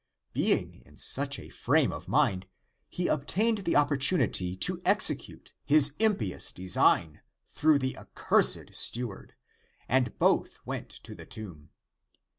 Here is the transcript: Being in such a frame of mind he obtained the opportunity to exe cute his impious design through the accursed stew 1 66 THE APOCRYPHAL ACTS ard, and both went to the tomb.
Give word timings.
Being 0.33 0.81
in 0.87 0.97
such 0.97 1.37
a 1.37 1.49
frame 1.51 1.91
of 1.91 2.07
mind 2.07 2.47
he 2.89 3.07
obtained 3.07 3.59
the 3.59 3.75
opportunity 3.75 4.55
to 4.55 4.81
exe 4.83 5.11
cute 5.15 5.53
his 5.63 5.93
impious 5.99 6.51
design 6.51 7.21
through 7.51 7.77
the 7.77 7.95
accursed 7.95 8.73
stew 8.73 9.09
1 9.09 9.25
66 9.25 9.29
THE 9.29 9.37
APOCRYPHAL 9.37 9.59
ACTS 9.61 9.91
ard, 9.91 10.05
and 10.09 10.17
both 10.17 10.59
went 10.65 10.89
to 10.89 11.13
the 11.13 11.25
tomb. 11.27 11.69